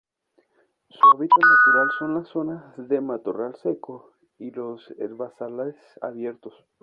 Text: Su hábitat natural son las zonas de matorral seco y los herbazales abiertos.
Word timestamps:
Su 0.89 0.99
hábitat 1.15 1.37
natural 1.43 1.87
son 1.99 2.15
las 2.15 2.27
zonas 2.29 2.63
de 2.89 3.01
matorral 3.01 3.53
seco 3.53 4.11
y 4.39 4.49
los 4.49 4.81
herbazales 4.97 5.75
abiertos. 6.01 6.55